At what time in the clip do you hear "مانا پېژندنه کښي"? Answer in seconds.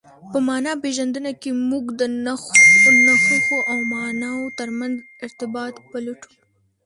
0.47-1.51